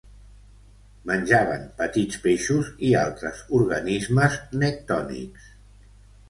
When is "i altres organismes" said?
2.87-4.41